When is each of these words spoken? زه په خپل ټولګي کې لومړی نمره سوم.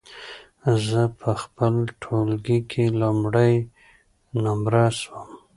زه 0.87 1.01
په 1.19 1.31
خپل 1.41 1.73
ټولګي 2.01 2.59
کې 2.71 2.83
لومړی 3.01 3.53
نمره 4.43 4.85
سوم. 4.99 5.29